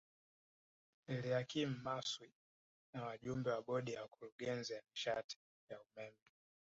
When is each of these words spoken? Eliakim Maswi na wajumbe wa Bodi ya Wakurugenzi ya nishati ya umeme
Eliakim 1.07 1.81
Maswi 1.83 2.33
na 2.93 3.03
wajumbe 3.05 3.51
wa 3.51 3.61
Bodi 3.61 3.93
ya 3.93 4.01
Wakurugenzi 4.01 4.73
ya 4.73 4.81
nishati 4.89 5.37
ya 5.69 5.79
umeme 5.81 6.31